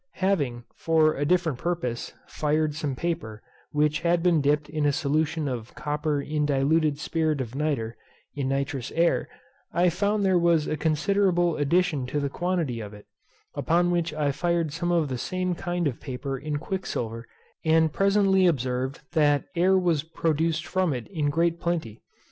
[0.17, 5.47] Having, for a different purpose, fired some paper, which had been dipped in a solution
[5.47, 7.93] of copper in diluted spirit of nitre,
[8.33, 9.29] in nitrous air,
[9.71, 13.05] I found there was a considerable addition to the quantity of it;
[13.53, 17.27] upon which I fired some of the same kind of paper in quicksilver
[17.63, 22.01] and presently observed that air was produced from it in great plenty.